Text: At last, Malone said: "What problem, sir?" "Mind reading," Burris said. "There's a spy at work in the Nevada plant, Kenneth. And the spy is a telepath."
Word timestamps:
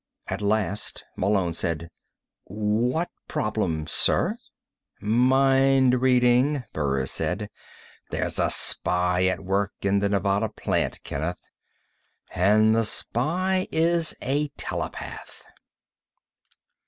At 0.25 0.41
last, 0.41 1.05
Malone 1.15 1.53
said: 1.53 1.91
"What 2.45 3.11
problem, 3.27 3.85
sir?" 3.85 4.39
"Mind 4.99 6.01
reading," 6.01 6.63
Burris 6.73 7.11
said. 7.11 7.51
"There's 8.09 8.39
a 8.39 8.49
spy 8.49 9.25
at 9.27 9.43
work 9.45 9.73
in 9.83 9.99
the 9.99 10.09
Nevada 10.09 10.49
plant, 10.49 11.03
Kenneth. 11.03 11.47
And 12.33 12.75
the 12.75 12.83
spy 12.85 13.67
is 13.71 14.15
a 14.23 14.47
telepath." 14.57 15.43